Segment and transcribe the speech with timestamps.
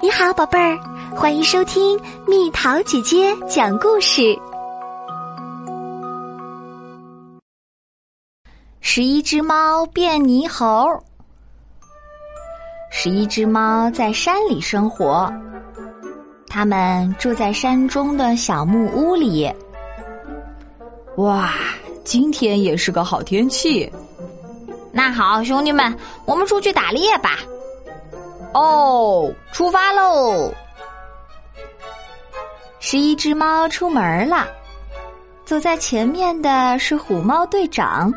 [0.00, 0.78] 你好，宝贝儿，
[1.10, 4.38] 欢迎收听蜜桃姐姐讲故事。
[8.80, 10.88] 十一只猫变泥猴。
[12.92, 15.32] 十一只猫在山里生活，
[16.46, 19.52] 它们住在山中的小木屋里。
[21.16, 21.54] 哇，
[22.04, 23.92] 今天也是个好天气。
[24.92, 25.92] 那好，兄弟们，
[26.24, 27.38] 我们出去打猎吧！
[28.58, 30.52] 哦，出发喽！
[32.80, 34.48] 十一只猫出门了，
[35.44, 38.12] 走在前面的是虎猫队长。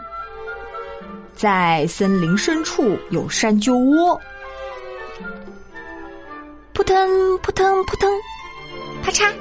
[1.35, 4.19] 在森林深处有山鸠窝，
[6.73, 8.11] 扑腾扑腾扑腾，
[9.03, 9.31] 啪嚓！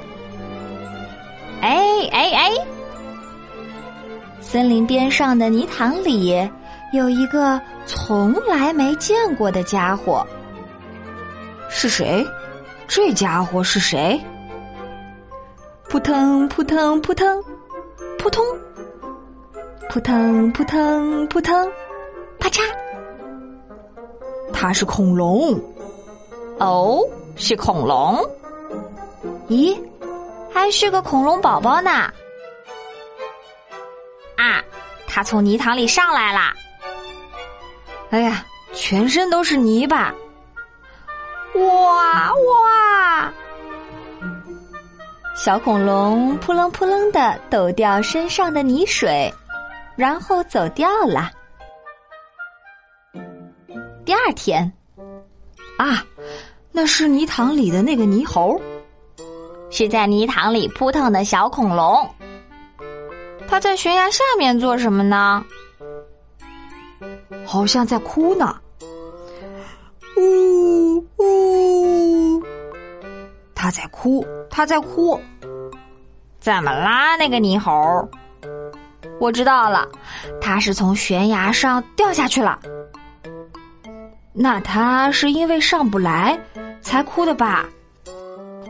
[1.61, 1.79] 哎
[2.11, 2.51] 哎哎！
[4.39, 6.47] 森林边上的泥塘里
[6.93, 10.27] 有一个从来没见过的家伙。
[11.81, 12.23] 是谁？
[12.87, 14.23] 这家伙是谁？
[15.89, 17.43] 扑腾扑腾扑腾，
[18.19, 18.45] 扑通！
[19.89, 21.71] 扑腾扑腾扑腾，
[22.37, 22.61] 啪嚓！
[24.53, 25.59] 它是恐龙。
[26.59, 27.01] 哦，
[27.35, 28.29] 是恐龙。
[29.49, 29.75] 咦，
[30.53, 31.89] 还是个恐龙宝宝呢！
[34.37, 34.63] 啊，
[35.07, 36.53] 它从泥塘里上来了。
[38.11, 40.13] 哎呀，全身都是泥巴！
[41.55, 43.33] 哇哇！
[45.35, 49.33] 小恐龙扑棱扑棱的抖掉身上的泥水，
[49.95, 51.31] 然后走掉了。
[54.05, 54.71] 第二天，
[55.77, 56.03] 啊，
[56.71, 58.59] 那是泥塘里的那个泥猴，
[59.69, 62.09] 是在泥塘里扑腾的小恐龙。
[63.47, 65.43] 它在悬崖下面做什么呢？
[67.45, 68.55] 好像在哭呢。
[70.17, 72.43] 呜呜呜！
[73.55, 75.19] 他在哭，他在哭。
[76.39, 78.09] 怎么啦，那个泥猴？
[79.19, 79.87] 我知道了，
[80.41, 82.59] 他是从悬崖上掉下去了。
[84.33, 86.39] 那他是因为上不来
[86.81, 87.65] 才哭的吧？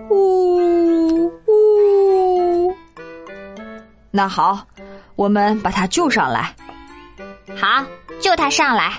[0.09, 2.75] 呜呜！
[4.11, 4.59] 那好，
[5.15, 6.53] 我们把他救上来。
[7.55, 7.85] 好，
[8.19, 8.97] 救他上来。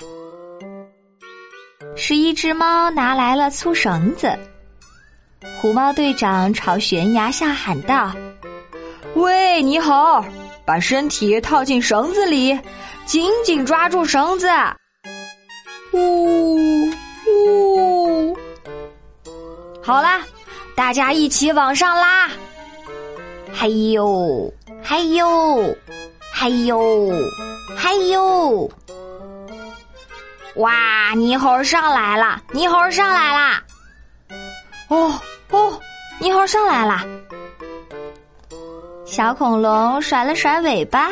[1.95, 4.37] 十一只猫拿来了粗绳子，
[5.61, 8.11] 虎猫队长朝悬崖下喊道
[9.15, 10.25] ：“喂，你好，
[10.65, 12.59] 把身体套进绳子里，
[13.05, 14.47] 紧紧抓住绳子。”
[15.93, 16.89] 呜
[17.27, 18.37] 呜！
[19.81, 20.21] 好啦，
[20.75, 22.27] 大家一起往上拉！
[23.53, 24.51] 嘿呦，
[24.83, 25.75] 嘿呦，
[26.33, 27.11] 嘿呦，
[27.77, 28.71] 嘿呦！
[30.57, 31.13] 哇！
[31.15, 33.63] 泥猴上来了，泥猴上来啦！
[34.87, 35.19] 哦
[35.49, 35.79] 哦，
[36.19, 37.01] 泥猴上来了！
[39.05, 41.11] 小恐龙甩了甩尾巴，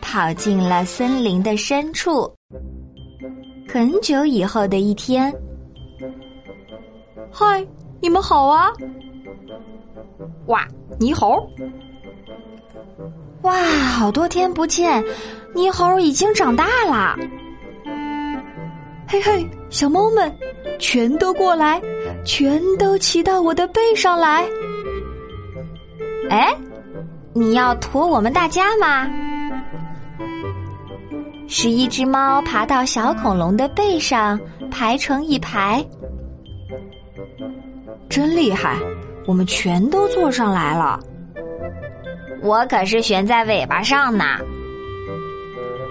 [0.00, 2.32] 跑进了森林的深处。
[3.68, 5.32] 很久以后的一天，
[7.32, 7.66] 嗨，
[8.00, 8.72] 你们好啊！
[10.46, 10.66] 哇，
[10.98, 11.48] 泥猴！
[13.42, 13.54] 哇，
[13.92, 15.04] 好多天不见，
[15.54, 17.16] 泥猴已经长大了。
[19.10, 20.30] 嘿嘿，小猫们，
[20.78, 21.80] 全都过来，
[22.26, 24.46] 全都骑到我的背上来。
[26.28, 26.54] 哎，
[27.32, 29.08] 你要驮我们大家吗？
[31.46, 34.38] 十一只猫爬到小恐龙的背上，
[34.70, 35.82] 排成一排。
[38.10, 38.76] 真厉害，
[39.26, 41.00] 我们全都坐上来了。
[42.42, 44.24] 我可是悬在尾巴上呢。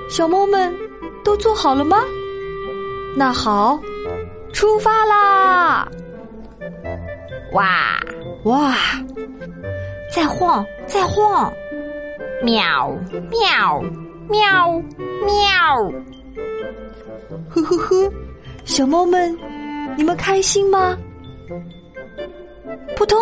[0.07, 0.71] 小猫们，
[1.23, 1.97] 都坐好了吗？
[3.17, 3.79] 那好，
[4.53, 5.89] 出发啦！
[7.53, 7.99] 哇
[8.43, 8.75] 哇，
[10.13, 11.51] 再晃再晃，
[12.43, 12.95] 喵
[13.31, 13.81] 喵
[14.29, 14.81] 喵
[15.25, 15.91] 喵！
[17.49, 18.13] 呵呵呵，
[18.65, 19.35] 小猫们，
[19.97, 20.95] 你们开心吗？
[22.95, 23.19] 扑通！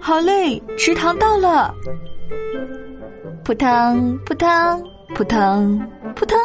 [0.00, 1.72] 好嘞，池塘到了！
[3.44, 4.82] 扑腾扑腾
[5.14, 5.78] 扑腾
[6.16, 6.36] 扑腾！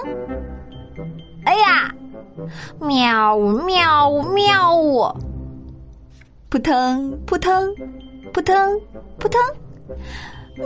[2.79, 5.17] 喵呜，喵呜喵喵！
[6.49, 7.75] 扑腾扑腾
[8.33, 8.81] 扑腾
[9.19, 9.39] 扑腾，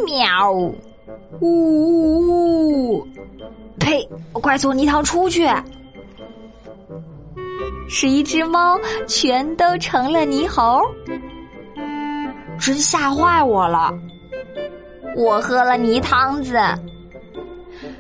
[0.06, 0.52] 喵！
[0.52, 0.72] 呜
[1.42, 3.08] 呜呜！
[3.80, 4.08] 呸！
[4.32, 5.46] 快从泥塘出去！
[7.90, 10.82] 十一只猫全都成了泥猴，
[12.58, 13.94] 真吓坏我了！
[15.18, 16.58] 我喝了泥汤子，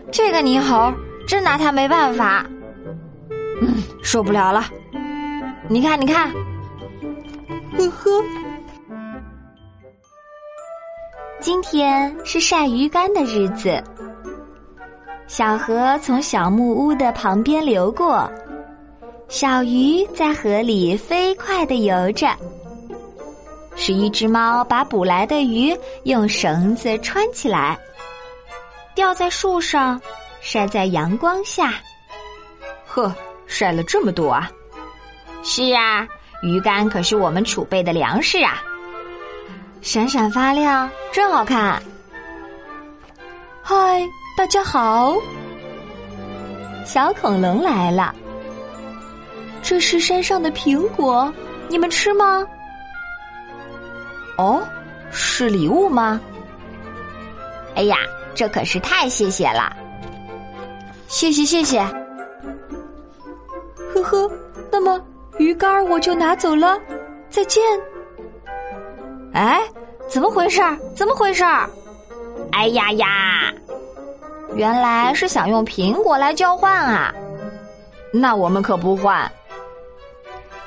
[0.09, 0.91] 这个泥猴
[1.27, 2.45] 真拿他没办法。
[3.65, 4.65] 嗯，受不了了！
[5.69, 6.29] 你看，你看，
[7.77, 8.21] 呵呵。
[11.39, 13.81] 今天是晒鱼干的日子，
[15.27, 18.29] 小河从小木屋的旁边流过，
[19.29, 22.27] 小鱼在河里飞快的游着。
[23.75, 27.79] 是一只猫把捕来的鱼用绳子穿起来，
[28.93, 29.99] 吊在树上，
[30.41, 31.73] 晒在阳光下。
[32.85, 33.13] 呵，
[33.53, 34.49] 晒了这么多啊！
[35.43, 36.07] 是啊，
[36.41, 38.59] 鱼干可是我们储备的粮食啊。
[39.79, 41.79] 闪闪发亮，真好看。
[43.61, 45.15] 嗨，大家好！
[46.83, 48.13] 小恐龙来了。
[49.61, 51.31] 这是山上的苹果，
[51.69, 52.43] 你们吃吗？
[54.39, 54.67] 哦，
[55.11, 56.19] 是礼物吗？
[57.75, 57.97] 哎呀，
[58.33, 59.71] 这可是太谢谢了！
[61.07, 62.02] 谢谢谢谢。
[64.13, 64.31] 呵，
[64.71, 65.01] 那么
[65.39, 66.79] 鱼竿我就拿走了，
[67.31, 67.63] 再见。
[69.33, 69.59] 哎，
[70.07, 70.61] 怎么回事？
[70.95, 71.43] 怎么回事？
[72.51, 73.51] 哎呀呀！
[74.55, 77.11] 原来是想用苹果来交换啊！
[78.13, 79.31] 那我们可不换。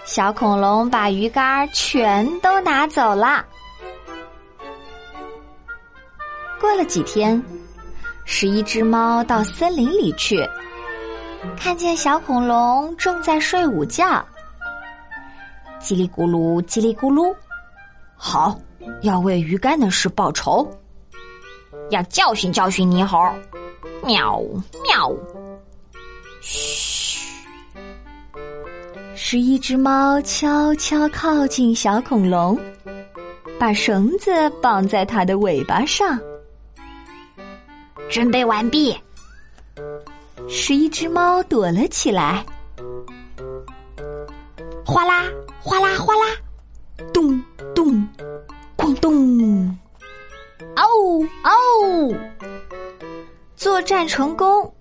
[0.05, 3.45] 小恐龙把鱼竿全都拿走了。
[6.61, 7.41] 过了几天，
[8.25, 10.45] 十一只猫到森林里去，
[11.55, 14.25] 看见小恐龙正在睡午觉，
[15.81, 17.35] 叽里咕噜，叽里咕噜。
[18.17, 18.59] 好，
[19.03, 20.67] 要为鱼干的事报仇，
[21.91, 23.19] 要教训教训泥猴。
[24.05, 24.41] 喵
[24.83, 25.13] 喵，
[26.41, 27.27] 嘘。
[29.15, 32.59] 十一只猫悄悄靠近小恐龙，
[33.59, 36.19] 把绳子绑在它的尾巴上。
[38.09, 38.97] 准备完毕。
[40.49, 42.45] 十一只猫躲了起来。
[44.85, 45.25] 哗啦
[45.61, 46.37] 哗啦哗啦，
[47.13, 47.43] 咚。
[47.75, 48.09] 咚，
[48.75, 49.79] 咣咚！
[50.77, 50.83] 哦
[51.45, 52.15] 哦！
[53.55, 54.73] 作战成功，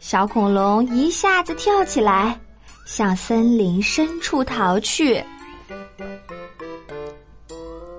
[0.00, 2.38] 小恐龙一下子跳起来，
[2.84, 5.24] 向森林深处逃去。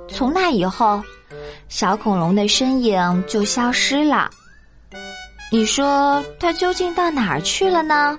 [0.10, 1.02] 从那以后，
[1.70, 4.30] 小恐龙的身影就消失了。
[5.54, 8.18] 你说他究竟到哪儿去了呢？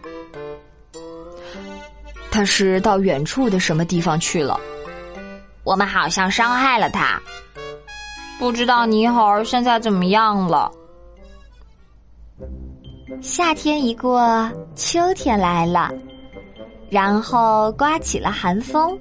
[2.31, 4.57] 他是到远处的什么地方去了？
[5.65, 7.21] 我们好像伤害了他，
[8.39, 10.71] 不知道泥猴现在怎么样了。
[13.21, 15.93] 夏天一过，秋天来了，
[16.89, 18.97] 然后刮起了寒风。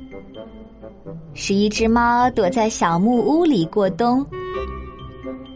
[1.35, 4.25] 十一只猫躲在小木屋里过冬，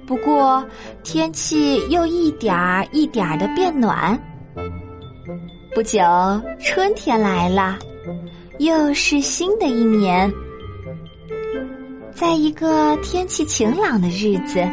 [0.07, 0.65] 不过
[1.03, 4.17] 天气又一点儿一点儿的变暖。
[5.75, 5.99] 不久，
[6.59, 7.77] 春天来了，
[8.57, 10.31] 又是新的一年。
[12.13, 14.65] 在一个天气晴朗的日子，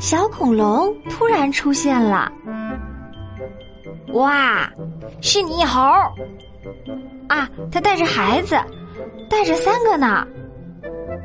[0.00, 2.32] 小恐龙突然出现了。
[4.14, 4.68] 哇，
[5.20, 5.80] 是泥猴！
[7.28, 8.56] 啊，他带着孩子，
[9.28, 10.26] 带着三个呢。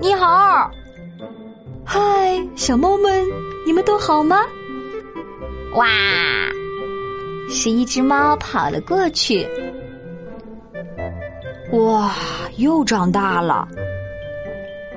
[0.02, 0.26] 泥猴，
[1.92, 2.00] 嗨，
[2.56, 3.26] 小猫们，
[3.66, 4.46] 你们都好吗？
[5.74, 5.88] 哇，
[7.50, 9.48] 十一只猫跑了过去。
[11.72, 12.14] 哇，
[12.58, 13.68] 又长大了。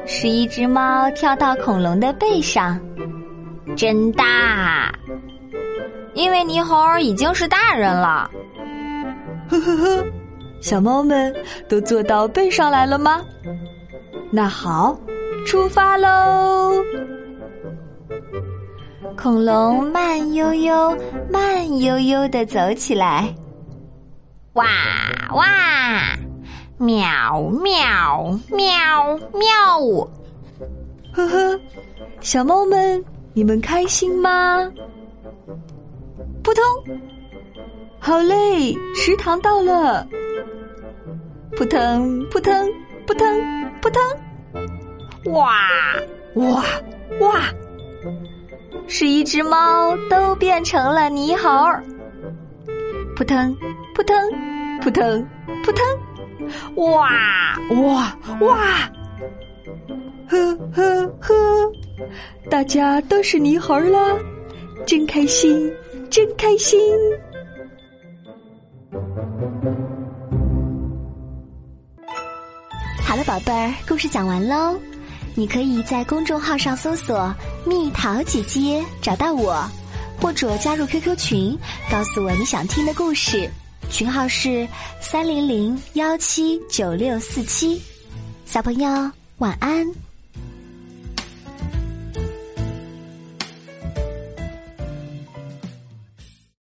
[0.04, 2.78] 十一只猫跳到恐龙的背上，
[3.74, 4.92] 真大！
[6.12, 8.30] 因为泥猴已经是大人了。
[9.48, 10.04] 呵呵呵，
[10.60, 11.34] 小猫们
[11.70, 13.24] 都坐到背上来了吗？
[14.30, 14.94] 那好，
[15.44, 16.72] 出发喽！
[19.16, 20.96] 恐龙慢悠悠、
[21.30, 23.34] 慢悠悠的走起来，
[24.54, 24.64] 哇
[25.34, 25.44] 哇！
[26.78, 30.08] 喵喵喵喵！
[31.12, 31.60] 呵呵，
[32.20, 34.70] 小猫们，你们开心吗？
[36.42, 36.64] 扑通！
[38.00, 40.06] 好嘞，食堂到了。
[41.56, 42.66] 扑腾扑腾
[43.06, 43.28] 扑腾
[43.80, 44.02] 扑腾！
[45.26, 45.52] 哇
[46.34, 46.64] 哇
[47.20, 47.40] 哇！
[48.88, 51.84] 是一只猫都变成了泥猴儿。
[53.16, 53.56] 扑腾
[53.94, 54.16] 扑腾
[54.80, 55.26] 扑腾
[55.64, 55.84] 扑腾！
[56.76, 57.08] 哇
[57.70, 58.90] 哇哇！
[60.28, 61.34] 呵呵呵！
[62.50, 64.18] 大家都是泥猴儿了，
[64.86, 65.72] 真开心，
[66.10, 66.80] 真开心！
[73.04, 74.80] 好了，宝贝儿，故事讲完喽。
[75.34, 77.34] 你可以在公众号上搜索
[77.64, 79.66] “蜜桃姐姐”找到我，
[80.20, 81.58] 或者加入 QQ 群，
[81.90, 83.50] 告诉我你想听的故事。
[83.90, 84.66] 群号是
[85.00, 87.80] 三零零幺七九六四七。
[88.44, 90.01] 小朋友晚安。